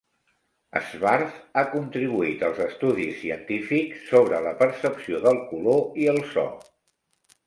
[0.85, 6.47] Schwartz ha contribuït als estudis científics sobre la percepció del color i el so.